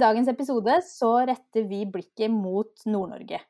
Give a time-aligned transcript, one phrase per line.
[0.00, 3.40] dagens episode så retter vi blikket mot Nord-Norge.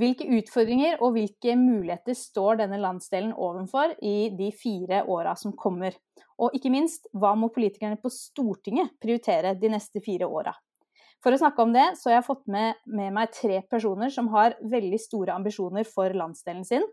[0.00, 5.94] Hvilke utfordringer og hvilke muligheter står denne landsdelen overfor i de fire åra som kommer?
[6.40, 10.54] Og ikke minst, hva må politikerne på Stortinget prioritere de neste fire åra?
[11.22, 14.32] For å snakke om det, så har jeg fått med, med meg tre personer som
[14.32, 16.88] har veldig store ambisjoner for landsdelen sin.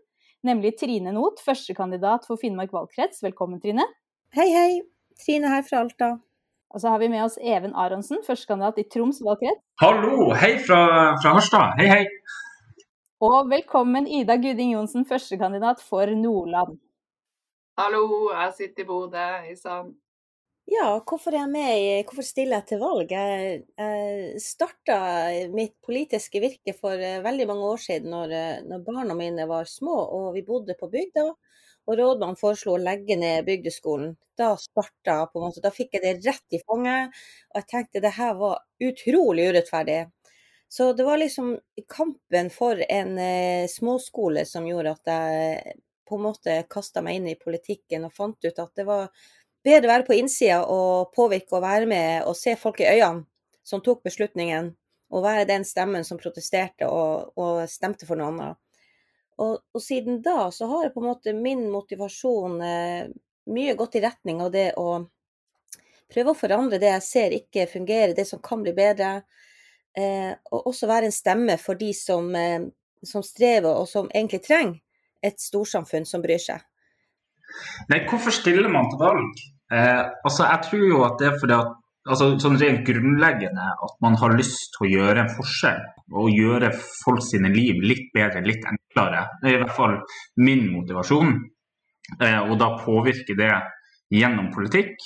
[0.46, 3.24] Nemlig Trine Not, førstekandidat for Finnmark valgkrets.
[3.26, 3.88] Velkommen, Trine.
[4.36, 4.72] Hei, hei.
[5.18, 6.14] Trine her fra Alta.
[6.70, 9.58] Og så har vi med oss Even Aronsen, førstekandidat i Troms valgkrets.
[9.82, 10.78] Hallo, hei fra,
[11.18, 11.72] fra Harstad.
[11.80, 12.04] Hei, hei.
[13.26, 16.78] Og velkommen Ida Guding Johnsen, førstekandidat for Nordland.
[17.80, 19.26] Hallo, jeg sitter i Bodø.
[19.48, 19.90] Hei sann.
[20.70, 23.10] Ja, hvorfor er jeg med Hvorfor stiller jeg til valg?
[23.10, 24.98] Jeg, jeg starta
[25.50, 29.66] mitt politiske virke for eh, veldig mange år siden, når, eh, når, barna mine var
[29.66, 31.26] små og vi bodde på bygda.
[31.90, 34.14] Og rådmannen foreslo å legge ned bygdeskolen.
[34.38, 37.16] Da starta på en måte, da fikk jeg det rett i fanget.
[37.50, 40.04] Og jeg tenkte det her var utrolig urettferdig.
[40.70, 41.56] Så det var liksom
[41.90, 45.74] kampen for en eh, småskole som gjorde at jeg
[46.06, 49.10] på en måte kasta meg inn i politikken og fant ut at det var
[49.66, 53.26] bedre å være på innsida og påvirke og være med og se folk i øynene
[53.66, 54.72] som tok beslutningen,
[55.10, 58.58] og være den stemmen som protesterte og, og stemte for noe annet.
[59.40, 63.08] Og, og, siden da så har på en måte min motivasjon eh,
[63.50, 65.00] mye gått i retning av det å
[66.10, 69.22] prøve å forandre det jeg ser ikke fungerer, det som kan bli bedre
[69.96, 72.66] eh, og også være en stemme for de som, eh,
[73.06, 74.80] som, strever, og som egentlig trenger
[75.24, 76.60] et storsamfunn som bryr seg.
[77.90, 79.44] Nei, hvorfor stiller man til valg?
[79.72, 81.72] Eh, altså, jeg tror jo at det er fordi at
[82.10, 85.82] altså, sånn rent grunnleggende at man har lyst til å gjøre en forskjell.
[86.10, 89.26] Og gjøre folk sine liv litt bedre, litt enklere.
[89.42, 89.98] Det er i hvert fall
[90.36, 91.34] min motivasjon.
[92.20, 93.52] Eh, og da påvirker det
[94.10, 94.96] gjennom politikk.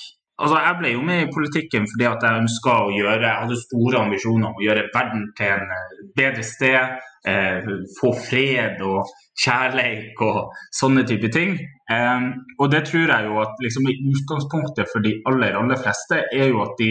[0.41, 3.59] Altså, jeg ble jo med i politikken fordi at jeg ønska å gjøre Jeg hadde
[3.61, 6.97] store ambisjoner om å gjøre verden til en eh, bedre sted.
[7.25, 7.69] Eh,
[8.01, 9.07] få fred og
[9.41, 11.55] kjærleik og sånne type ting.
[11.91, 12.27] Eh,
[12.59, 16.65] og det tror jeg jo at liksom, utgangspunktet for de aller, aller fleste er jo
[16.67, 16.91] at de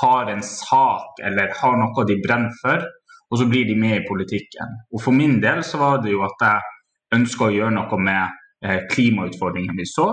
[0.00, 2.84] har en sak eller har noe de brenner for,
[3.32, 4.76] og så blir de med i politikken.
[4.92, 8.36] Og For min del så var det jo at jeg ønska å gjøre noe med
[8.64, 10.08] eh, klimautfordringene vi så.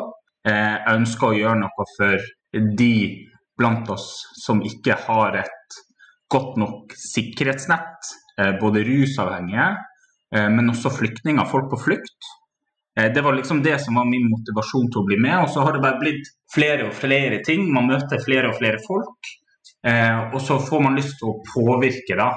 [0.48, 2.30] Eh, jeg ønska å gjøre noe for
[2.80, 2.94] de
[3.60, 4.08] blant oss
[4.40, 5.80] som ikke har et
[6.32, 9.70] godt nok sikkerhetsnett, eh, både rusavhengige,
[10.30, 12.28] men også flyktninger, folk på flukt.
[12.94, 15.40] Det var liksom det som var min motivasjon til å bli med.
[15.42, 17.64] Og så har det bare blitt flere og flere ting.
[17.74, 19.32] Man møter flere og flere folk.
[20.30, 22.28] Og så får man lyst til å påvirke da,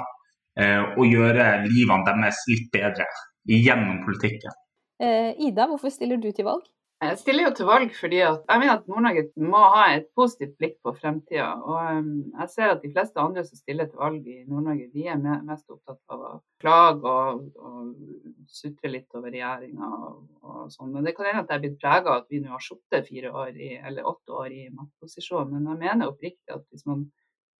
[0.53, 3.07] og gjøre livene deres litt bedre
[3.49, 4.53] gjennom politikken.
[5.01, 6.67] Ida, hvorfor stiller du til valg?
[7.03, 10.53] Jeg stiller jo til valg fordi at jeg mener at Nord-Norge må ha et positivt
[10.59, 11.49] blikk på fremtida.
[11.67, 15.07] Og um, jeg ser at de fleste andre som stiller til valg i Nord-Norge, de
[15.11, 16.31] er mest opptatt av å
[16.63, 20.93] klage og, og sutre litt over regjeringa og, og, sånn.
[20.95, 23.09] Men det kan hende at jeg er blitt prega av at vi nå har sittet
[23.09, 25.51] fire år i, eller åtte år i maktposisjon.
[25.51, 27.07] Men jeg mener oppriktig at hvis man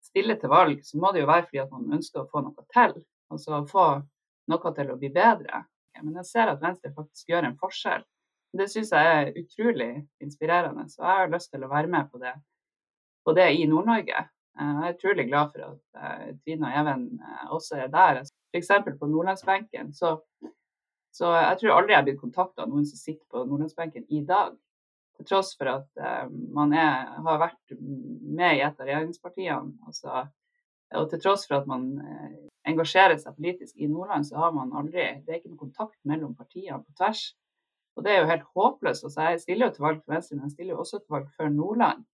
[0.04, 2.66] stiller til valg, så må det jo være fordi at man ønsker å få noe
[2.74, 2.98] til.
[3.34, 3.86] Altså få
[4.52, 5.64] noe til å bli bedre.
[6.02, 8.04] Men jeg ser at Venstre faktisk gjør en forskjell.
[8.54, 10.86] Det syns jeg er utrolig inspirerende.
[10.90, 12.34] Så jeg har lyst til å være med på det,
[13.26, 14.26] på det i Nord-Norge.
[14.54, 18.22] Jeg er utrolig glad for at uh, Trine og Even uh, også er der.
[18.54, 18.70] F.eks.
[19.00, 19.94] på nordlandsbenken.
[19.98, 20.20] Så,
[21.14, 24.22] så, jeg tror aldri jeg har blitt kontakta av noen som sitter på nordlandsbenken i
[24.30, 24.54] dag.
[25.18, 29.76] Til tross for at uh, man er, har vært med i et av regjeringspartiene.
[29.88, 30.26] Altså,
[30.98, 31.88] og til tross for at man
[32.70, 36.36] engasjerer seg politisk i Nordland, så har man aldri Det er ikke noe kontakt mellom
[36.38, 37.24] partiene på tvers.
[37.98, 39.06] Og det er jo helt håpløst.
[39.08, 41.28] Altså, jeg stiller jo til valg for Venstre, men jeg stiller jo også til valg
[41.38, 42.06] for Nordland.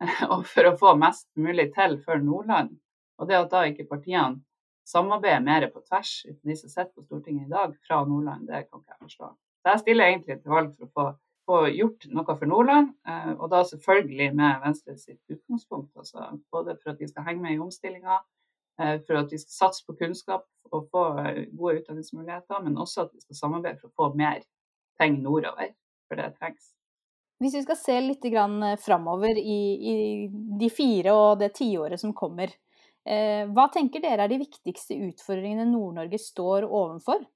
[0.32, 2.74] og for å få mest mulig til for Nordland.
[3.16, 4.42] Og det at da ikke partiene
[4.86, 6.10] samarbeider mer på tvers,
[6.44, 9.30] de som sitter på Stortinget i dag, fra Nordland, det kan ikke jeg forstå.
[9.62, 11.06] Så jeg stiller egentlig til valg for å få,
[11.46, 15.92] få gjort noe for Nordland, eh, og da selvfølgelig med Venstre sitt utgangspunkt.
[15.96, 18.18] Altså, både for at vi skal henge med i omstillinga,
[18.80, 21.04] eh, for at vi skal satse på kunnskap og få
[21.54, 24.42] gode utdanningsmuligheter, men også at vi skal samarbeide for å få mer
[24.98, 25.70] penger nordover,
[26.08, 26.72] for det trengs.
[27.42, 28.24] Hvis vi skal se litt
[28.80, 29.60] framover i,
[29.92, 29.94] i,
[30.60, 32.48] de fire og det tiåret som kommer,
[33.04, 37.26] eh, hva tenker dere er de viktigste utfordringene Nord-Norge står overfor?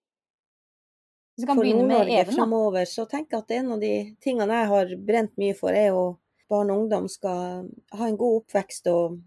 [1.49, 3.93] For Even, fremover, så tenker jeg at en av de
[4.23, 6.05] tingene jeg har brent mye for, er jo
[6.51, 9.21] barn og ungdom skal ha en god oppvekst, og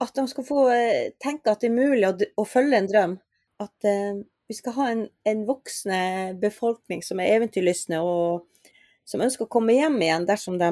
[0.00, 3.16] at de skal få eh, tenke at det er mulig å, å følge en drøm.
[3.60, 6.00] At eh, vi skal ha en, en voksne
[6.40, 8.46] befolkning som er eventyrlystne og
[9.06, 10.70] som ønsker å komme hjem igjen dersom de,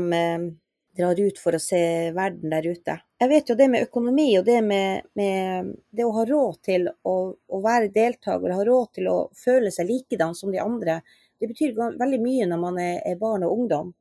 [0.98, 1.80] drar ut for å se
[2.16, 2.98] verden der ute.
[3.18, 6.88] Jeg vet jo det med økonomi og det med, med det å ha råd til
[6.88, 11.00] å, å, være deltaker, ha råd til å føle seg likedan som de andre,
[11.38, 13.94] det betyr veldig mye når man er, er barn og ungdom.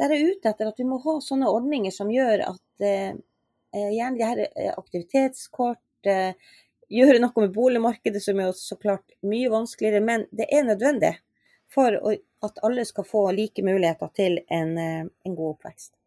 [0.00, 3.12] Der er jeg ute etter at vi må ha sånne ordninger som gjør at eh,
[3.76, 6.32] eh gjerne de her eh, aktivitetskort, eh,
[6.90, 11.18] gjøre noe med boligmarkedet, som er så klart mye vanskeligere, men det er nødvendig
[11.70, 11.94] for
[12.42, 15.99] at alle skal få like muligheter til en, eh, en god oppvekst.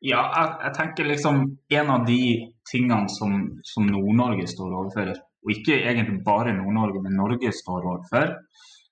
[0.00, 1.40] Ja, jeg, jeg, tenker liksom
[1.80, 2.20] en av de
[2.70, 8.36] tingene som, som Nord-Norge står overfor, og ikke egentlig bare Nord-Norge, men Norge står overfor,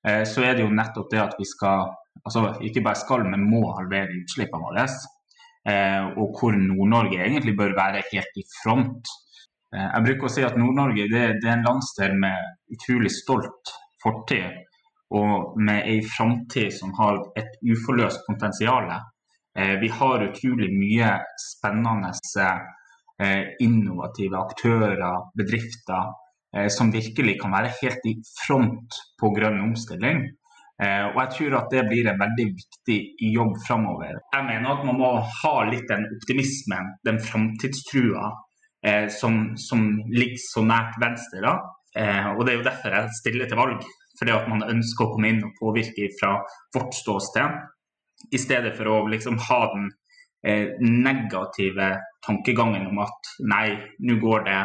[0.07, 1.93] eh, så er det jo nettopp det at vi skal,
[2.25, 4.89] altså ikke bare skal, men må halvere utslippene våre.
[5.67, 9.15] Eh, og hvor Nord-Norge egentlig bør være helt i front
[9.75, 13.75] Eh, jeg bruker å si at Nord-Norge det, det, er en landsdel med utrolig stolt
[14.03, 14.63] fortid,
[15.17, 18.89] og med ei framtid som har et uforløst potensial.
[19.57, 21.11] Eh, vi har utrolig mye
[21.41, 22.13] spennende
[23.21, 26.15] eh, innovative aktører, bedrifter,
[26.73, 28.15] som virkelig kan være helt i
[28.47, 30.23] front på grønn omstilling.
[30.79, 32.97] Og jeg tror at det blir en veldig viktig
[33.35, 34.15] jobb framover.
[34.33, 35.11] Jeg mener at man må
[35.43, 38.31] ha litt den optimismen, den framtidstrua
[38.87, 41.43] eh, som, som, ligger så nært venstre.
[41.45, 41.55] da.
[41.97, 43.87] Eh, og Det er jo derfor jeg stiller til valg.
[44.19, 46.39] Fordi at man ønsker å komme inn og påvirke fra
[46.77, 47.59] vårt ståsted.
[48.33, 49.91] I stedet for å liksom ha den
[50.47, 51.93] eh, negative
[52.27, 54.61] tankegangen om at nei, nå går det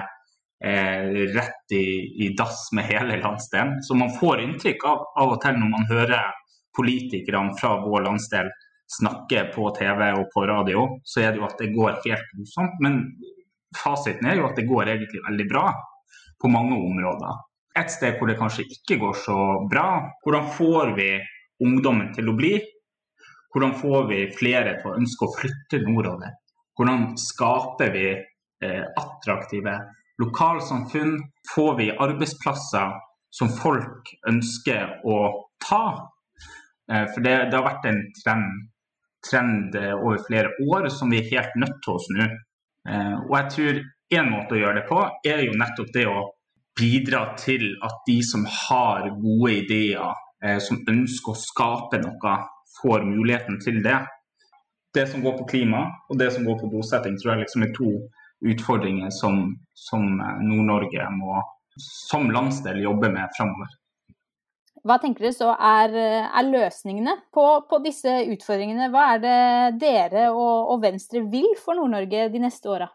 [0.66, 1.86] eh, rett i,
[2.26, 3.80] i, dass med hele landsdelen.
[3.84, 6.34] Så man får inntrykk av, av og til når man hører
[6.78, 8.52] politikerne fra vår landsdel
[8.92, 12.82] snakke på TV og på radio, så er det jo at det går helt grusomt.
[12.84, 13.00] Men
[13.78, 15.70] fasiten er jo at det går egentlig veldig bra
[16.42, 17.40] på mange områder.
[17.80, 19.38] Et sted hvor det kanskje ikke går så
[19.72, 19.88] bra,
[20.26, 21.12] hvordan får vi
[21.64, 22.58] ungdommen til å bli?
[23.52, 26.36] Hvordan får vi flere til å ønske å flytte nordover?
[26.78, 29.76] Hvordan skaper vi eh, attraktive
[30.22, 31.18] lokalsamfunn?
[31.52, 32.96] Får vi arbeidsplasser
[33.32, 35.18] som folk ønsker å
[35.68, 35.86] ta?
[36.92, 38.70] Eh, for det, det, har vært en trend,
[39.28, 42.24] trend eh, over flere år som vi er helt nødt til å snu.
[42.90, 43.82] Eh, og jeg tror
[44.22, 46.30] en måte å gjøre det på, er jo nettopp det å
[46.80, 52.36] bidra til at de som har gode ideer, eh, som ønsker å skape noe,
[52.80, 54.00] får muligheten til det.
[54.96, 57.76] Det som går på klima og det som går på bosetting, tror jeg liksom er
[57.78, 57.92] to
[58.52, 59.44] utfordringer som,
[59.78, 61.40] som eh, Nord-Norge må
[61.82, 63.78] som landsdel jobbe med framover.
[64.82, 65.94] Hva tenker dere så er,
[66.26, 68.90] er løsningene på, på, disse utfordringene?
[68.94, 69.42] Hva er det
[69.84, 72.90] dere og, og Venstre vil for Nord-Norge de neste åra?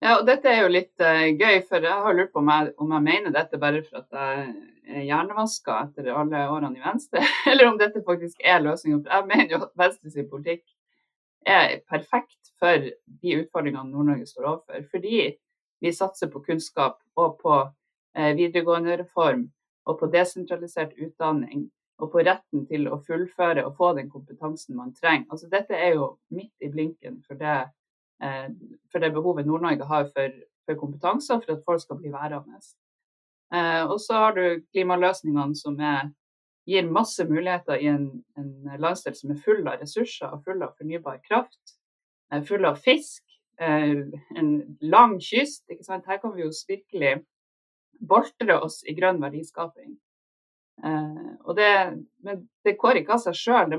[0.00, 2.72] Ja, og dette er jo litt uh, gøy, for jeg har lurt på om jeg,
[2.80, 4.48] om jeg, mener dette bare for at jeg
[4.86, 9.02] hjernevaska etter alle årene i Venstre, eller om dette faktisk er løsninga.
[9.10, 10.64] Jeg mener jo at Venstres politikk
[11.46, 12.88] er perfekt for
[13.22, 14.86] de utfordringene Nord-Norge står overfor.
[14.90, 15.20] Fordi
[15.82, 19.46] vi satser på kunnskap og på uh, videregående reform
[19.86, 21.68] og på desentralisert utdanning
[22.02, 25.28] og på retten til å fullføre og få den kompetansen man trenger.
[25.32, 27.56] Altså, dette er jo midt i blinken for det,
[28.22, 28.50] eh,
[28.92, 30.34] for det behovet Nord-Norge har for,
[30.66, 32.60] for, kompetanse, og for at folk skal bli værende.
[33.54, 36.10] Eh, og så har du klimaløsningene som er,
[36.66, 40.74] gir masse muligheter i en, en, landsdel som er full av ressurser og full av
[40.78, 41.76] fornybar kraft,
[42.32, 43.22] eh, full av fisk,
[43.60, 44.02] eh,
[44.36, 44.50] en
[44.82, 45.64] lang kyst.
[45.70, 47.20] Her kan vi jo virkelig
[48.00, 49.94] boltre oss i grønn verdiskaping.
[50.84, 51.70] Og det,
[52.20, 53.70] men det går ikke av seg sjøl.
[53.72, 53.78] Det,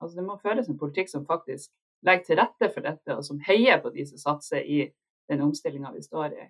[0.00, 1.68] altså det må føres en politikk som faktisk
[2.06, 4.86] legger til rette for dette, og som heier på de som satser i
[5.28, 6.46] den omstillinga vi står i.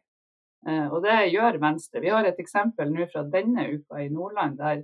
[0.66, 2.02] Eh, og det gjør Venstre.
[2.02, 4.82] Vi har et eksempel nå fra denne uka i Nordland, der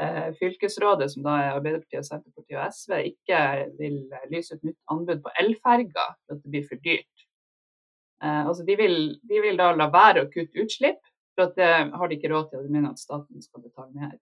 [0.00, 3.42] eh, fylkesrådet, som da er Arbeiderpartiet, Senterpartiet og SV, ikke
[3.78, 4.00] vil
[4.32, 7.26] lyse ut nytt anbud på elferger for at det blir for dyrt.
[8.24, 8.98] Eh, altså de vil,
[9.30, 11.00] de vil da la være å kutte utslipp,
[11.36, 13.94] for at det har de ikke råd til, og de mener at staten skal betale
[13.94, 14.18] mer.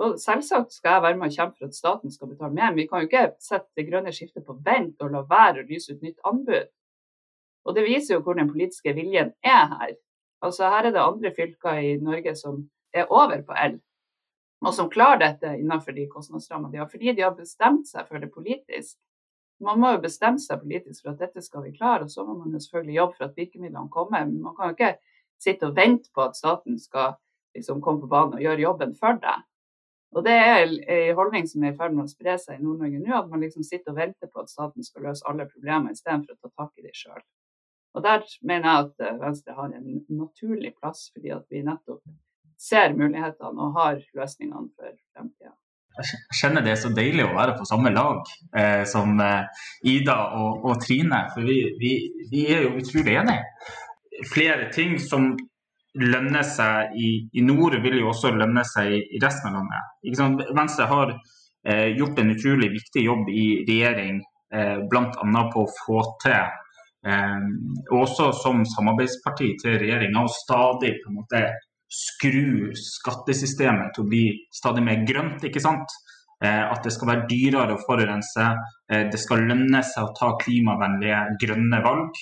[0.00, 2.78] Og Selvsagt skal jeg være med og kjempe for at staten skal betale mer, men
[2.80, 5.92] vi kan jo ikke sette det grønne skiftet på vent og la være å lyse
[5.92, 6.70] ut nytt anbud.
[7.66, 9.92] Og Det viser jo hvor den politiske viljen er her.
[10.42, 13.78] Altså Her er det andre fylker i Norge som er over på el,
[14.62, 18.22] og som klarer dette innenfor de kostnadsrammene de har, fordi de har bestemt seg for
[18.22, 18.96] det politisk.
[19.62, 22.34] Man må jo bestemme seg politisk for at dette skal vi klare, og så må
[22.38, 24.24] man jo selvfølgelig jobbe for at virkemidlene kommer.
[24.26, 24.92] Men man kan jo ikke
[25.42, 27.14] sitte og vente på at staten skal
[27.54, 29.46] liksom, komme på banen og gjøre jobben for deg.
[30.12, 32.98] Og Det er en holdning som er i ferd med å spre seg i Nord-Norge
[33.00, 36.36] nå, at man liksom sitter og venter på at staten skal løse alle problemer, istedenfor
[36.36, 37.22] å ta tak i dem sjøl.
[37.94, 42.00] Og Der mener jeg at eh, Venstre har en naturlig plass, fordi at vi nettopp
[42.62, 45.52] ser mulighetene og har løsningene for fremtida.
[45.98, 48.20] jeg kjenner det er så deilig å være på samme lag
[48.56, 51.24] eh, som eh, Ida og, og, Trine.
[51.34, 51.92] For vi, vi,
[52.30, 53.44] vi, er jo utrolig enige.
[54.32, 55.34] Flere ting som
[55.98, 60.48] lønner seg i, i, nord, vil jo også lønne seg i, resten av landet.
[60.56, 64.22] Venstre har eh, gjort en utrolig viktig jobb i regjering,
[64.54, 65.44] eh, bl.a.
[65.52, 66.61] på å få til
[67.02, 71.40] også som samarbeidsparti til regjeringa, og stadig på en måte
[71.92, 75.44] skru skattesystemet til å bli stadig mer grønt.
[75.44, 75.90] ikke sant?
[76.42, 78.46] Eh, at det skal være dyrere å forurense.
[78.90, 82.18] Eh, det skal lønne seg å ta klimavennlige, grønne valg.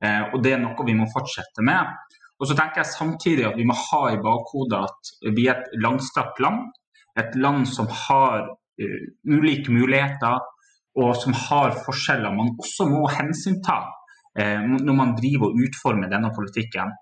[0.00, 1.90] Eh, og det er noe vi må fortsette med.
[2.38, 5.76] Og så tenker jeg samtidig at vi må ha i bakhodet at vi er et
[5.82, 6.70] langstrakt land.
[7.18, 8.46] Et land som har
[8.78, 10.38] ulike muligheter,
[11.02, 13.80] og som har forskjeller man også må hensynta
[14.36, 16.92] når man driver og utformer denne politikken.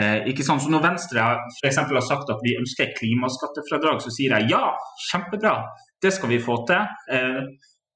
[0.00, 0.62] Eh, ikke sant?
[0.62, 1.26] Så Når Venstre
[1.60, 1.76] f.eks.
[1.78, 4.64] har sagt at vi ønsker klimaskattefradrag, så sier jeg ja,
[5.10, 5.54] kjempebra,
[6.02, 6.82] det skal vi få til.
[7.14, 7.44] Eh,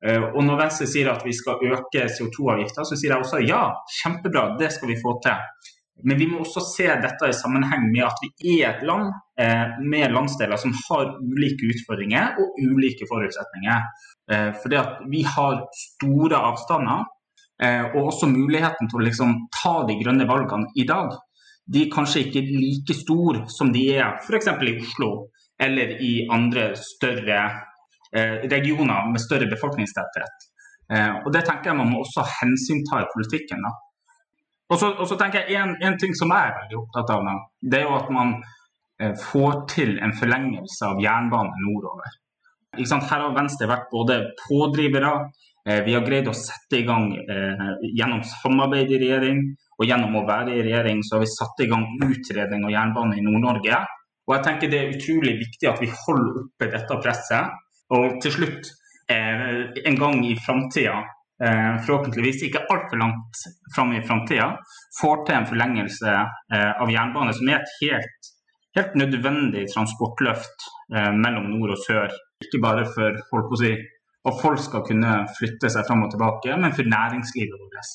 [0.07, 3.65] eh, og når Venstre sier at vi skal øke CO2-avgifta, så sier jeg også ja,
[4.03, 5.75] kjempebra, det skal vi få til.
[6.07, 9.09] Men vi må også se dette i sammenheng med at vi er et land
[9.41, 13.89] eh, med landsdeler som har ulike utfordringer og ulike forutsetninger.
[14.31, 17.18] Eh, fordi at vi har store avstander, eh,
[17.59, 21.17] og også muligheten til å liksom, ta de grønne valgene i dag
[21.73, 24.49] de er kanskje ikke like store som de er f.eks.
[24.49, 25.11] i Oslo
[25.61, 27.41] eller i andre større
[28.15, 30.47] eh, regioner med større befolkningstetthet.
[30.95, 33.67] Eh, og Det tenker jeg man må også hensynta i politikken.
[33.67, 33.75] da.
[34.71, 37.27] Og så, og så tenker jeg en, en, ting som jeg er veldig opptatt av,
[37.27, 38.35] da, det er jo at man
[39.00, 42.17] eh, får til en forlengelse av jernbanen nordover.
[42.79, 47.65] Her har Venstre vært både pådrivere, eh, vi har greid å sette i gang eh,
[47.99, 49.43] gjennom samarbeid i regjering,
[49.79, 53.19] og gjennom å være i regjering så har vi satt i gang utredning av jernbane
[53.19, 53.83] i Nord-Norge.
[54.29, 57.55] Og jeg tenker Det er utrolig viktig at vi holder oppe dette presset.
[57.97, 58.73] Og til slutt,
[59.09, 60.99] eh, en gang i framtida,
[61.41, 64.50] eh, forhåpentligvis ikke altfor langt fram i framtida,
[65.00, 66.17] får til en forlengelse
[66.55, 68.33] eh, av jernbane, som er et helt,
[68.77, 72.12] helt nødvendig transportløft eh, mellom nord og sør.
[72.45, 73.73] Ikke bare for folk å si,
[74.29, 77.91] at folk skal kunne flytte seg fram og tilbake, men for næringslivet vårt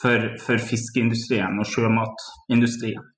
[0.00, 3.08] for, for fiskeindustrien og sjømatindustrien.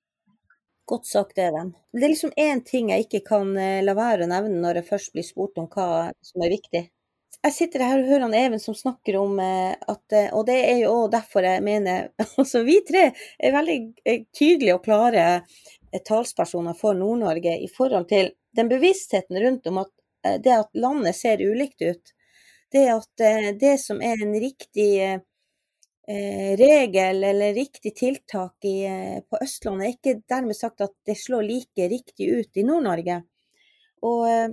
[0.85, 1.71] Godt sagt, Even.
[1.93, 4.89] Det er liksom én ting jeg ikke kan eh, la være å nevne når jeg
[4.89, 6.81] først blir spurt om hva som er viktig.
[7.43, 10.57] Jeg sitter her og hører han Even som snakker om eh, at eh, Og det
[10.67, 13.77] er jo derfor jeg mener Altså, vi tre er veldig
[14.35, 15.25] tydelige og klare
[16.07, 19.91] talspersoner for Nord-Norge i forhold til den bevisstheten rundt om at
[20.41, 22.13] det at landet ser ulikt ut,
[22.73, 23.23] det at
[23.59, 24.89] det som er en riktig
[26.07, 29.85] eh, regel eller riktig tiltak i, eh, på Østlandet.
[29.85, 33.23] er ikke dermed sagt at det slår like riktig ut i Nord-Norge.
[34.03, 34.49] Og eh,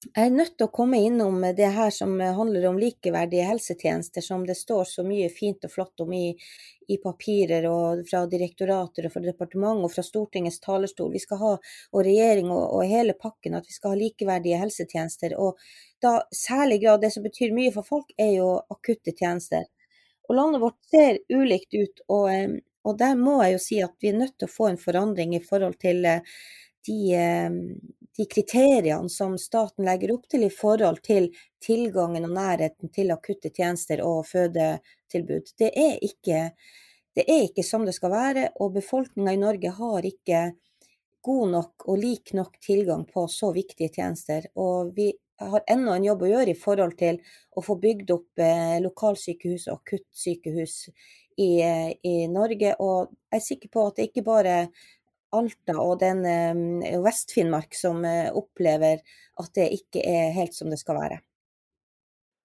[0.00, 4.46] jeg er nødt til å komme innom det her som handler om likeverdige helsetjenester, som
[4.48, 6.30] det står så mye fint og flott om i,
[6.88, 11.12] i papirer og fra direktorater og fra departement og fra Stortingets talerstol.
[11.12, 11.52] Vi skal ha,
[11.92, 15.36] og regjering og, og hele pakken, at vi skal ha likeverdige helsetjenester.
[15.36, 15.60] Og
[16.02, 19.66] da særlig grad det som betyr mye for folk, er jo akutte tjenester.
[20.28, 24.12] Og landet vårt ser ulikt ut, og, og, der må jeg jo si at vi
[24.12, 26.22] er nødt til å få en forandring i forhold til eh,
[26.86, 27.00] de,
[28.16, 31.28] de kriteriene som staten legger opp til i forhold til
[31.62, 35.52] tilgangen og nærheten til akutte tjenester og fødetilbud.
[35.58, 36.50] Det er ikke,
[37.16, 40.44] det er ikke som det skal være, og befolkninga i Norge har ikke
[41.24, 44.46] god nok og lik nok tilgang på så viktige tjenester.
[44.56, 47.20] Og vi har ennå en jobb å gjøre i forhold til
[47.56, 50.76] å få bygd opp eh, lokalsykehus og akuttsykehus
[51.40, 52.74] i, eh, i, Norge.
[52.78, 54.56] Og jeg er sikker på at det ikke bare
[55.30, 58.04] Alta og den eh, Vest-Finnmark som
[58.34, 59.02] opplever
[59.40, 61.20] at det ikke er helt som det skal være.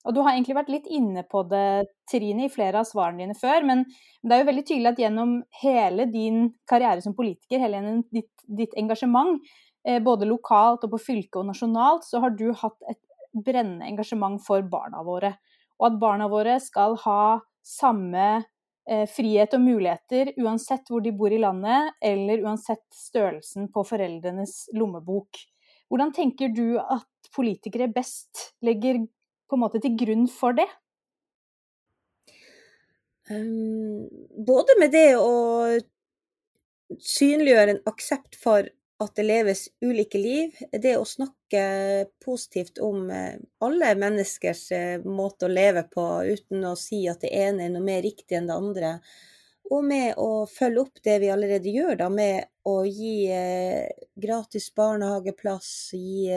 [0.05, 3.37] Og Du har egentlig vært litt inne på det, Trine, i flere av svarene dine
[3.37, 3.65] før.
[3.65, 3.81] Men
[4.21, 5.31] det er jo veldig tydelig at gjennom
[5.63, 7.81] hele din karriere som politiker, hele
[8.13, 9.41] ditt, ditt engasjement,
[10.01, 13.01] både lokalt og på fylke og nasjonalt, så har du hatt et
[13.35, 15.35] brennende engasjement for barna våre.
[15.79, 18.27] Og at barna våre skal ha samme
[18.89, 24.69] eh, frihet og muligheter uansett hvor de bor i landet, eller uansett størrelsen på foreldrenes
[24.77, 25.41] lommebok.
[25.91, 29.03] Hvordan tenker du at politikere best legger
[29.45, 30.67] på en måte til grunn for det?
[33.25, 34.05] Um,
[34.45, 35.33] både med det å
[37.01, 38.67] synliggjøre en aksept for
[39.03, 40.55] at det leves ulike liv.
[40.71, 41.63] Det å snakke
[42.23, 43.35] positivt om eh,
[43.65, 47.83] alle menneskers eh, måte å leve på, uten å si at det ene er noe
[47.83, 48.93] mer riktig enn det andre.
[49.73, 54.69] Og med å følge opp det vi allerede gjør, da, med å gi eh, gratis
[54.77, 56.29] barnehageplass, gi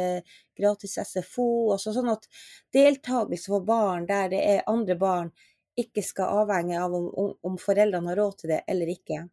[0.59, 2.27] gratis SFO, altså sånn at
[2.75, 5.35] deltakelse for barn der det er andre barn,
[5.79, 9.29] ikke skal avhenge av om, om foreldrene har råd til det eller ikke.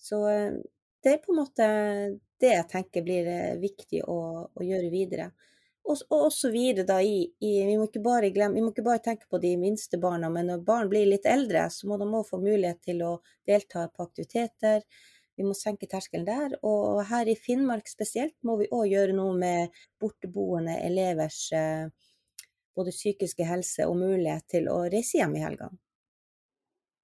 [0.00, 0.22] Så
[1.02, 1.68] det er på en måte
[2.42, 4.18] det jeg tenker blir eh, viktig å,
[4.50, 5.30] å gjøre videre.
[5.82, 9.26] Og, og også videre da i, i vi, må glemme, vi må ikke bare tenke
[9.30, 12.42] på de minste barna, men når barn blir litt eldre, så må de også få
[12.42, 13.16] mulighet til å
[13.46, 14.86] delta på aktiviteter.
[15.36, 16.54] Vi må senke terskelen der.
[16.62, 21.88] Og her i Finnmark spesielt må vi òg gjøre noe med borteboende elevers eh,
[22.76, 25.82] både psykiske helse og mulighet til å reise hjem i helgene.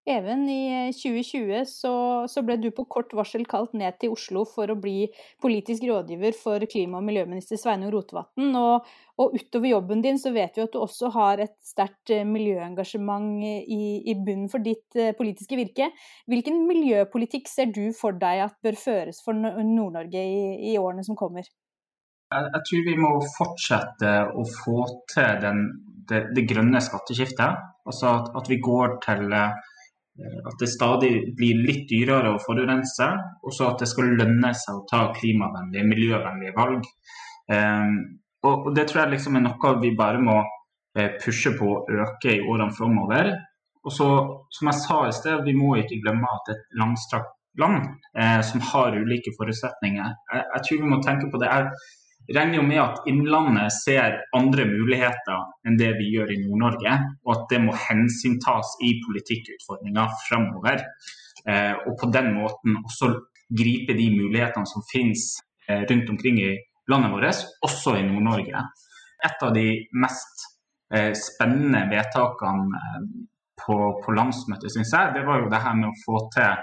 [0.09, 1.93] Even, i 2020 eh, så,
[2.33, 5.11] så, ble du på kort varsel kalt ned til Oslo for å bli
[5.45, 8.57] politisk rådgiver for klima- og miljøminister Sveinung Rotevatn.
[8.57, 8.89] Og,
[9.21, 13.45] og, utover jobben din så vet vi at du også har et sterkt eh, miljøengasjement
[13.45, 15.91] i, i bunnen for ditt politiske virke.
[16.33, 21.21] Hvilken miljøpolitikk ser du for deg at bør føres for Nord-Norge i, i, årene som
[21.21, 21.45] kommer?
[22.33, 25.67] Jeg, tror vi må fortsette å få til den,
[26.09, 27.67] det, det, grønne skatteskiftet.
[27.89, 29.68] Altså at, at vi går til uh, Eh,
[30.19, 33.09] at det stadig blir litt dyrere å forurense,
[33.45, 36.87] og så at det skal lønne seg å ta klimavennlige, miljøvennlige valg.
[37.49, 37.99] Um,
[38.47, 40.37] og, Det tror jeg liksom er noe vi bare må
[40.99, 43.33] eh, pushe på å øke i årene framover.
[43.87, 44.09] Og så,
[44.53, 48.63] som jeg sa i sted, vi må ikke glemme at et langstrakt land eh, som
[48.73, 50.13] har ulike forutsetninger.
[50.33, 51.51] Jeg, jeg, tror vi må tenke på det.
[51.51, 51.73] Jeg,
[52.35, 57.33] regner jo med at Innlandet ser andre muligheter enn det vi gjør i Nord-Norge, og
[57.35, 60.85] at det må hensyntas i politikkutforminga fremover.
[61.49, 63.15] Eh, og på den måten også
[63.49, 65.31] gripe de mulighetene som finnes
[65.69, 66.53] eh, rundt omkring i
[66.91, 68.65] landet vårt, også i Nord-Norge.
[69.25, 69.67] Et av de
[69.97, 70.45] mest
[70.93, 72.83] eh, spennende vedtakene
[73.59, 76.61] på, på, landsmøtet, syns jeg, det var jo det her med å få til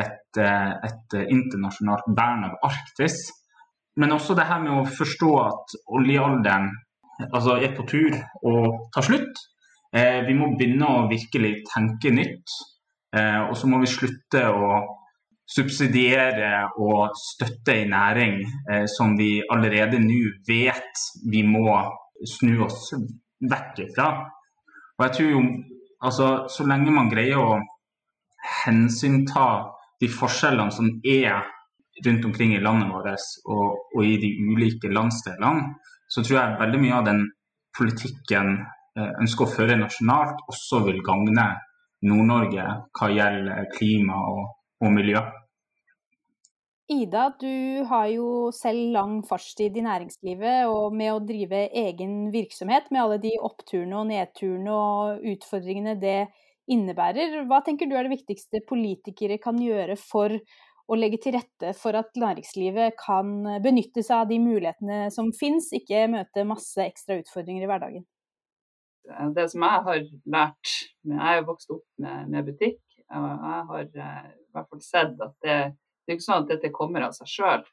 [0.00, 3.20] et, et internasjonalt vern av Arktis.
[4.00, 6.70] Men også det her med å forstå at oljealderen
[7.28, 8.16] altså er på tur
[8.48, 8.54] å
[8.94, 9.40] ta slutt.
[9.92, 12.54] Eh, vi må begynne å virkelig tenke nytt.
[13.12, 14.80] Eh, og så må vi slutte å
[15.52, 18.38] subsidiere og støtte en næring
[18.72, 21.76] eh, som vi allerede nå vet vi må
[22.24, 22.94] snu oss
[23.42, 24.08] vekk fra.
[24.96, 25.42] Og jeg tror jo
[26.02, 27.60] altså så lenge man greier å
[28.62, 29.48] hensynta
[30.00, 31.44] de forskjellene som er
[32.06, 35.74] rundt omkring i landet vårt og, og, i de ulike landsdelene,
[36.08, 37.22] så tror jeg veldig mye av den
[37.76, 38.56] politikken
[38.98, 41.52] eh, ønsker å føre nasjonalt, også vil gagne
[42.02, 42.66] Nord-Norge
[42.98, 44.42] hva gjelder klima og,
[44.82, 45.22] og, miljø.
[46.92, 52.90] Ida, du har jo selv lang fartstid i næringslivet og med å drive egen virksomhet,
[52.90, 56.18] med alle de oppturene og nedturene og utfordringene det
[56.72, 57.40] innebærer.
[57.48, 60.34] Hva tenker du er det viktigste politikere kan gjøre for
[60.90, 65.70] å legge til rette for at næringslivet kan benytte seg av de mulighetene som finnes,
[65.76, 68.06] ikke møte masse ekstra utfordringer i hverdagen?
[69.34, 73.62] Det som jeg har lært Jeg er jo vokst opp med, med butikk, og jeg
[73.70, 77.08] har eh, i hvert fall sett at det, det er ikke sånn at dette kommer
[77.08, 77.64] av seg sjøl.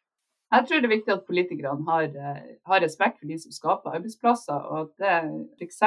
[0.49, 3.95] Jeg tror det er viktig at politikerne har, eh, har, respekt for de som skaper
[3.97, 4.53] arbeidsplasser.
[4.53, 5.81] og at det F.eks.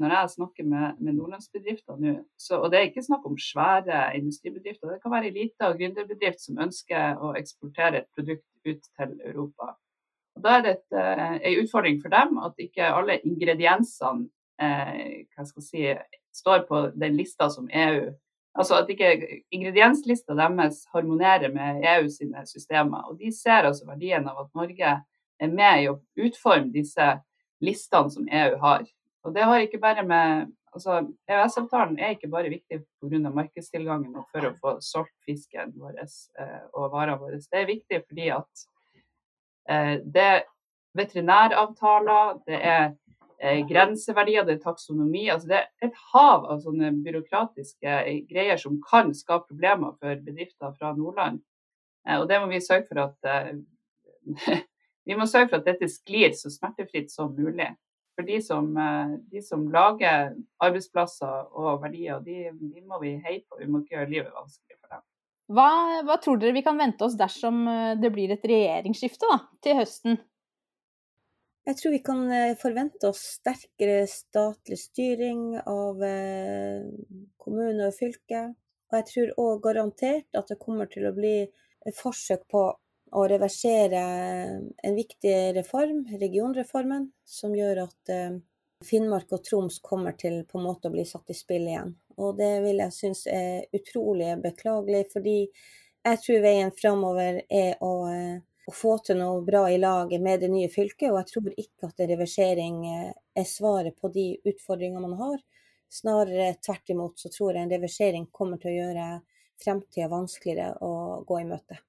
[0.00, 4.16] når jeg snakker med, med nordlandsbedrifter nå, så, og det er ikke snakk om svære
[4.16, 9.12] industribedrifter, det kan være en liten gründerbedrift som ønsker å eksportere et produkt ut til
[9.28, 9.74] Europa.
[10.36, 15.52] Og Da er det et, eh, en utfordring for dem at ikke alle ingrediensene eh,
[15.60, 15.84] si,
[16.32, 18.08] står på den lista som EU
[18.58, 23.06] Altså at ikke ingredienslista deres harmonerer med EU sine systemer.
[23.06, 24.94] Og de ser altså verdien av at Norge
[25.38, 27.06] er med i å utforme disse
[27.62, 28.86] listene som EU har.
[29.26, 30.98] Og det har ikke bare med altså
[31.30, 33.30] EØS-avtalen er ikke bare viktig pga.
[33.30, 37.40] markedstilgangen og for å få solgt fisken vår eh, og varene våre.
[37.40, 38.64] Det er viktig fordi at
[39.68, 40.42] eh, det er
[40.98, 42.90] veterinæravtaler, det er
[43.68, 45.28] grenseverdier, det er taksonomi.
[45.30, 47.98] Altså det er et hav av sånne byråkratiske
[48.30, 51.38] greier som kan skape problemer for bedrifter fra Nordland.
[52.08, 53.52] Eh, og det må vi sørge for at eh,
[55.08, 57.70] vi må sørge for at dette sklir så smertefritt som mulig.
[58.18, 60.32] For de som, eh, de som lager
[60.64, 63.60] arbeidsplasser og verdier, de, de, må vi heie på.
[63.60, 65.04] Vi må ikke gjøre livet vanskelig for dem.
[65.54, 65.68] Hva,
[66.04, 69.78] hva tror dere vi kan vente oss dersom eh, det blir et regjeringsskifte da, til
[69.78, 70.18] høsten?
[71.68, 76.86] Jeg tror vi kan eh, forvente oss sterkere statlig styring av eh,
[77.36, 78.40] kommune og fylke.
[78.88, 81.42] Og jeg tror òg garantert at det kommer til å bli
[81.92, 82.62] forsøk på
[83.18, 88.40] å reversere en viktig reform, regionreformen, som gjør at eh,
[88.88, 91.92] Finnmark og Troms kommer til på en måte å bli satt i spill igjen.
[92.16, 97.92] Og det vil jeg synes er utrolig beklagelig, fordi jeg tror veien framover er å,
[98.68, 101.10] å, få til noe bra i lag med det nye fylket.
[101.10, 105.42] Og jeg tror ikke at en reversering eh, er svaret på de utfordringene man har.
[105.88, 109.10] Snarere tvert imot så tror jeg en reversering kommer til å gjøre
[109.64, 111.80] fremtida vanskeligere å gå i møte.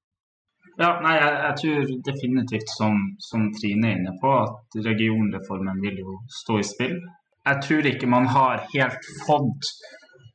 [0.80, 5.98] Ja, nei, jeg, jeg, tror definitivt, som, som, Trine er inne på, at regionreformen vil
[6.06, 6.96] jo stå i spill.
[7.50, 9.72] Jeg tror ikke man har helt fått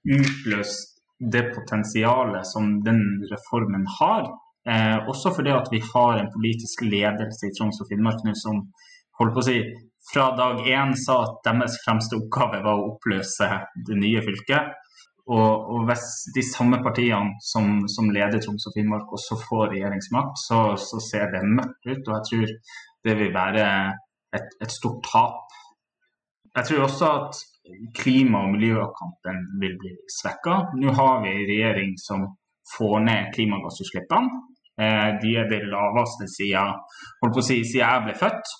[0.04, 0.98] utløst
[1.32, 4.28] det potensialet som den reformen har.
[4.70, 8.62] Eh, også fordi at vi har en politisk ledelse i Troms og Finnmark nå som
[9.18, 9.58] holdt på å si,
[10.12, 13.48] fra dag én sa at deres fremste oppgave var å oppløse
[13.88, 14.72] det nye fylket.
[15.24, 20.36] Og, og, hvis de samme partiene som, som, leder Troms og Finnmark også får regjeringsmakt,
[20.42, 22.02] så, så, ser det mørkt ut.
[22.02, 22.52] Og jeg tror
[23.08, 23.64] det vil være
[24.36, 25.56] et, et stort tap.
[26.54, 27.40] Jeg tror også at
[27.96, 30.58] klima- og miljøkampen vil bli svekka.
[30.76, 32.28] Nå har vi en regjering som
[32.76, 34.42] får ned klimagassutslippene.
[34.80, 36.78] Eh, de er det laveste siden,
[37.22, 38.54] på å si, siden jeg ble født.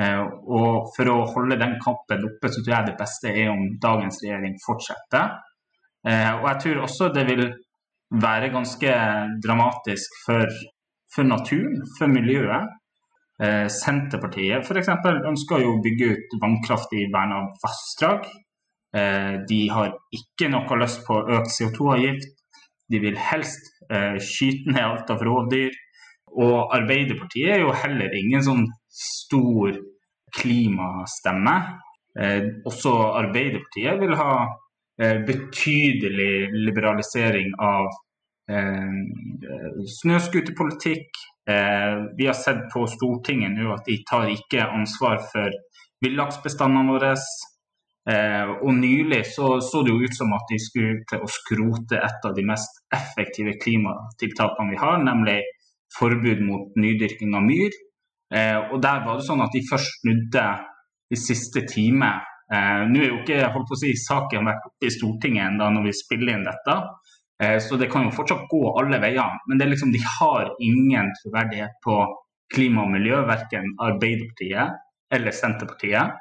[0.00, 0.24] Eh,
[0.56, 4.20] og for å holde den kampen oppe, så tror jeg det beste er om dagens
[4.24, 5.38] regjering fortsetter.
[6.08, 7.46] Eh, og jeg tror også det vil
[8.20, 8.92] være ganske
[9.42, 10.60] dramatisk for,
[11.14, 12.76] for naturen, for miljøet.
[13.72, 14.90] Senterpartiet f.eks.
[15.30, 18.26] ønsker jo å bygge ut vannkraft i verna vassdrag.
[19.48, 22.39] De har ikke noe lyst på økt CO2-avgift.
[22.90, 23.70] De vil helst
[24.22, 25.74] skyte ned alt av rovdyr.
[26.38, 29.78] Og Arbeiderpartiet er jo heller ingen sånn stor
[30.36, 31.54] klimastemme.
[32.66, 34.34] også Arbeiderpartiet vil ha
[35.00, 37.86] Eh, betydelig liberalisering av
[38.52, 38.96] eh,
[40.00, 41.20] snøscooterpolitikk.
[41.48, 45.56] Eh, vi har sett på Stortinget nå at de tar ikke ansvar for
[46.04, 47.14] villaksbestandene våre.
[48.10, 52.24] Og nylig så, så, det jo ut som at de skulle til å skrote et
[52.26, 55.36] av de mest effektive klimatiltakene vi har, nemlig
[55.98, 57.76] forbud mot nydyrking av myr.
[58.72, 60.46] og der var det sånn at de først snudde
[61.12, 62.10] i siste time
[62.50, 65.68] Eh, Nå er jo ikke holdt på å si, saken vært oppe i Stortinget ennå
[65.70, 66.76] når vi spiller inn dette,
[67.42, 69.36] eh, så det kan jo fortsatt gå alle veier.
[69.46, 72.00] Men det er liksom, de har ingen troverdighet på
[72.50, 74.80] klima og miljø, verken Arbeiderpartiet
[75.14, 76.18] eller Senterpartiet.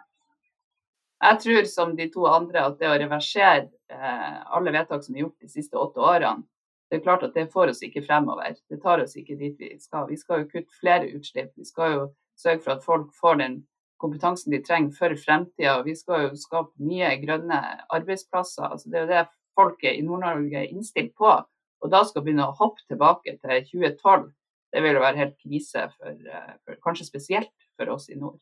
[1.19, 5.25] Jeg tror som de to andre at det å reversere eh, alle vedtak som er
[5.25, 6.45] gjort de siste åtte årene,
[6.89, 8.55] det er klart at det får oss ikke fremover.
[8.71, 10.07] Det tar oss ikke dit vi skal.
[10.09, 11.51] Vi skal jo kutte flere utslipp.
[11.59, 12.05] Vi skal jo
[12.39, 13.59] sørge for at folk får den
[14.01, 15.75] kompetansen de trenger for fremtida.
[15.85, 17.59] Vi skal jo skape nye grønne
[17.93, 18.71] arbeidsplasser.
[18.71, 19.23] Altså, det er jo det
[19.59, 21.35] folket i Nord-Norge er innstilt på.
[21.79, 24.29] Og da skal begynne å hoppe tilbake til 2012,
[24.73, 28.39] det vil jo være helt krise, for, eh, for, kanskje spesielt for oss i nord.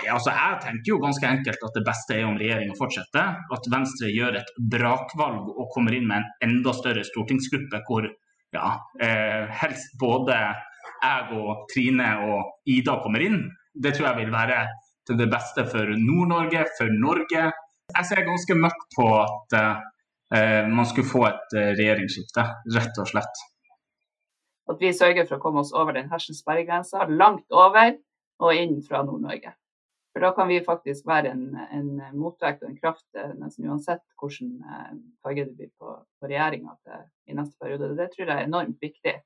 [0.00, 3.36] Nei, altså Jeg tenker jo ganske enkelt at det beste er om regjeringa fortsetter.
[3.52, 8.08] At Venstre gjør et brakvalg og kommer inn med en enda større stortingsgruppe hvor
[8.54, 8.70] ja,
[9.02, 13.42] eh, helst både jeg og Trine og Ida kommer inn.
[13.76, 14.64] Det tror jeg vil være
[15.06, 17.44] til det beste for Nord-Norge, for Norge.
[17.90, 22.44] Jeg ser ganske mørkt på at eh, man skulle få et uh, regjeringsskifte,
[22.76, 23.40] rett og slett.
[24.70, 27.96] At vi sørger for å komme oss over den hersens sperregrensa, langt over
[28.40, 29.56] og inn fra Nord-Norge.
[30.10, 34.02] For da kan vi faktisk være en, en motvekt og en kraft eh, nesten uansett
[34.18, 34.56] hvilken
[35.22, 36.74] farge det blir på, på regjeringa
[37.30, 37.92] i neste periode.
[37.98, 39.20] Det tror jeg er enormt viktig.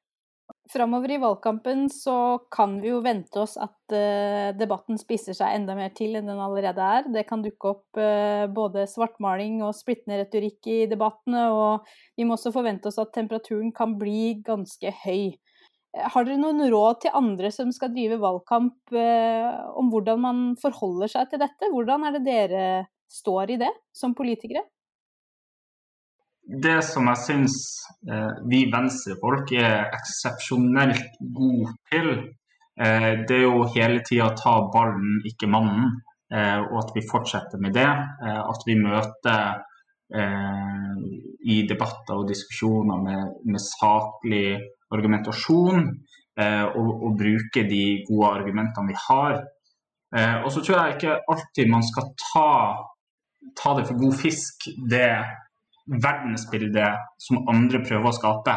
[0.72, 5.76] Framover i valgkampen så kan vi jo vente oss at uh, debatten spisser seg enda
[5.76, 7.08] mer til enn den allerede er.
[7.12, 12.38] Det kan dukke opp uh, både svartmaling og splittende retorikk i debattene, og vi må
[12.38, 15.36] også forvente oss at temperaturen kan bli ganske høy.
[15.94, 20.44] Eh, har dere noen råd til andre som skal drive valgkamp uh, om hvordan man
[20.60, 21.72] forholder seg til dette?
[21.72, 22.64] Hvordan er det dere
[23.10, 24.66] står i det som politikere?
[26.44, 27.54] det som jeg syns
[28.10, 32.10] eh, vi venstrefolk er eksepsjonelt gode til,
[32.76, 36.02] eh, det er jo hele tida ta ballen, ikke mannen.
[36.34, 37.86] Eh, og at vi fortsetter med det.
[37.86, 39.60] Eh, at vi møter
[40.14, 40.94] eh,
[41.44, 44.48] i debatter og diskusjoner med, med saklig
[44.96, 45.88] argumentasjon.
[46.40, 49.42] Eh, og, og bruke de gode argumentene vi har.
[50.14, 52.50] og så tror jeg ikke alltid man skal ta,
[53.58, 55.08] ta det for god fisk, det
[55.90, 58.56] verdensbildet som andre prøver å skape.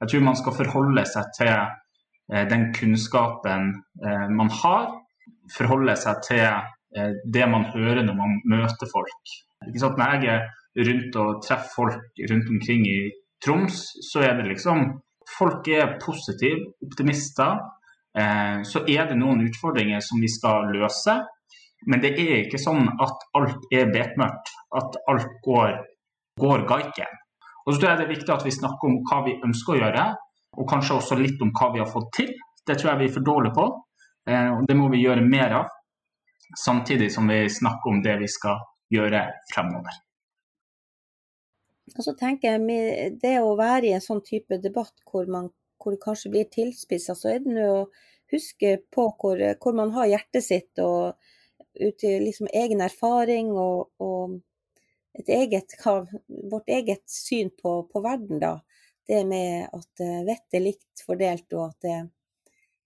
[0.00, 3.70] Jeg tror man skal forholde seg til eh, den kunnskapen
[4.04, 4.90] eh, man har.
[5.54, 9.34] Forholde seg til eh, det man hører når man møter folk.
[9.64, 10.48] Når jeg er
[10.88, 12.98] rundt og treffer folk rundt omkring i
[13.44, 14.86] Troms, så er det liksom
[15.38, 17.58] Folk er positive, optimister.
[18.14, 21.16] Så er det noen utfordringer som vi skal løse.
[21.90, 25.76] Men det er ikke sånn at alt er bekmørkt, at alt går,
[26.40, 27.20] går gaiken.
[27.64, 29.80] Og så tror jeg det er viktig at vi snakker om hva vi ønsker å
[29.80, 30.04] gjøre,
[30.60, 32.32] og kanskje også litt om hva vi har fått til.
[32.64, 33.66] Det tror jeg vi er for dårlige på,
[34.30, 35.72] eh, og det må vi gjøre mer av.
[36.60, 38.60] Samtidig som vi snakker om det vi skal
[38.92, 40.03] gjøre fremover.
[41.92, 45.94] Og så tenker jeg Det å være i en sånn type debatt hvor, man, hvor
[45.94, 47.84] det kanskje blir tilspissa, så er det nå å
[48.32, 51.14] huske på hvor, hvor, man har hjertet sitt, og
[51.74, 54.38] ut til liksom egen erfaring og, og
[55.18, 55.76] et eget,
[56.50, 58.40] vårt eget syn på, på, verden.
[58.42, 58.58] da.
[59.06, 61.98] Det med at eh, vettet er likt fordelt, og at det,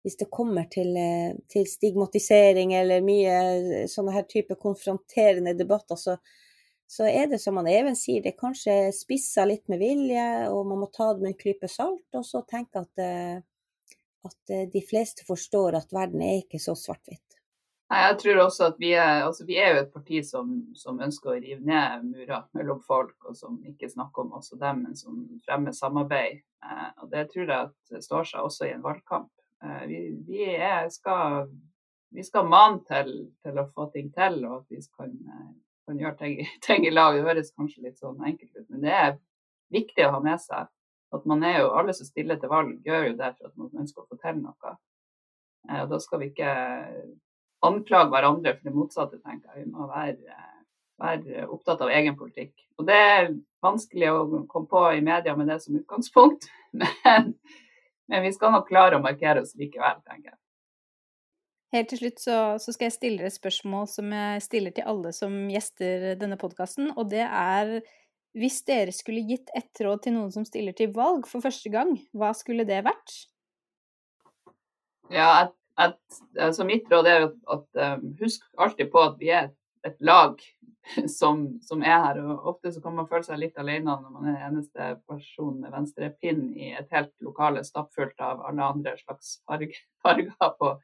[0.03, 6.17] hvis det kommer til, eh, til, stigmatisering eller mye sånne her type konfronterende debatter, så,
[6.89, 10.63] så er det som han Even sier, det er kanskje spissa litt med vilje, og
[10.65, 13.43] man må ta det med en klype salt, og så tenke at, eh,
[14.25, 17.37] at eh, de fleste forstår at verden er ikke så svart-hvitt.
[17.93, 21.35] Jeg tror også at vi er, altså vi er jo et parti som, som, ønsker
[21.35, 24.97] å rive ned murer mellom folk, og som ikke snakker om oss og dem, men
[24.97, 26.41] som fremmer samarbeid.
[26.65, 29.29] Eh, og Det tror jeg at står seg også i en valgkamp.
[29.85, 31.49] Vi, vi, er, skal,
[32.15, 35.11] vi skal mane til, til, å få ting til, og at vi skal
[35.89, 37.15] kan gjøre ting, ting, i lag.
[37.17, 39.15] Det høres kanskje litt sånn enkelt ut, men det er
[39.73, 40.69] viktig å ha med seg.
[41.15, 43.83] At man er jo, Alle som stiller til valg, gjør jo det for at man
[43.83, 44.75] ønsker å få til noe.
[45.69, 46.53] Eh, og Da skal vi ikke
[47.65, 49.65] anklage hverandre for det motsatte, tenker jeg.
[49.65, 50.35] Vi må være,
[51.01, 52.53] være opptatt av egen politikk.
[52.77, 53.33] Og Det er
[53.65, 56.47] vanskelig å komme på i media med det som utgangspunkt,
[56.79, 57.33] men,
[58.07, 60.39] men vi skal nok klare å markere oss likevel, tenker jeg.
[61.69, 64.87] Helt til slutt så, så, skal jeg stille dere et spørsmål som jeg stiller til
[64.89, 67.79] alle som gjester denne podkasten, og det er
[68.37, 71.95] hvis dere skulle gitt ett råd til noen som stiller til valg for første gang,
[72.13, 73.15] hva skulle det vært?
[75.09, 75.97] Ja, at, at,
[76.37, 79.49] altså mitt råd er at, um, husk alltid på at vi er
[79.87, 80.37] et, lag
[81.19, 82.21] som, som, er her.
[82.21, 85.63] og Ofte så kan man føle seg litt alene når man er den eneste personen
[85.63, 90.75] med venstrepinn i et helt lokale stappfullt av alle andre slags farger, farger på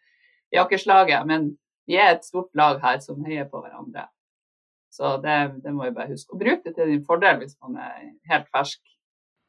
[0.56, 1.28] jakkeslaget.
[1.30, 1.54] Men
[1.86, 4.08] vi er et stort lag her som heier på hverandre.
[4.96, 6.34] Så det, det må vi bare huske.
[6.34, 8.82] Og bruk det til din fordel hvis man er helt fersk.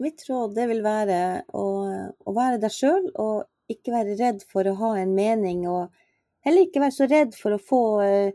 [0.03, 1.21] Mitt råd det vil være
[1.57, 1.66] å,
[2.29, 5.62] å være deg sjøl, og ikke være redd for å ha en mening.
[5.71, 5.87] Og
[6.45, 8.35] heller ikke være så redd for å få uh,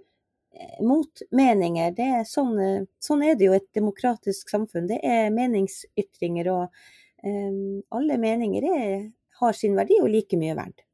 [0.88, 1.94] motmeninger.
[1.98, 4.90] Det er sånn, sånn, er det jo et demokratisk samfunn.
[4.90, 8.96] Det er meningsytringer, og um, alle meninger er,
[9.44, 10.88] har sin verdi og like mye verd.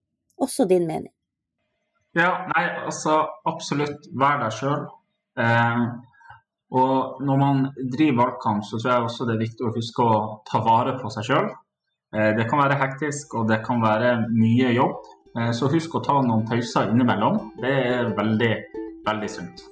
[0.44, 1.14] Også din mening.
[2.18, 4.88] Ja, nei, altså absolutt vær deg sjøl.
[5.38, 5.84] Eh,
[6.78, 10.18] og når man driver valgkamp, så tror jeg også det er viktig å huske å
[10.50, 11.52] ta vare på seg sjøl.
[12.16, 14.98] Eh, det kan være hektisk, og det kan være mye jobb.
[15.38, 17.52] Eh, så husk å ta noen pauser innimellom.
[17.62, 18.54] Det er veldig,
[19.06, 19.68] veldig sunt.